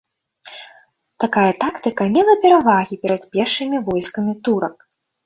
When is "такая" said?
1.23-1.51